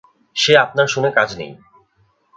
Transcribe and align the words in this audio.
সে 0.35 0.53
আপনার 0.57 0.87
শুনে 0.87 1.09
কাজ 1.11 1.29
নেই। 1.37 1.51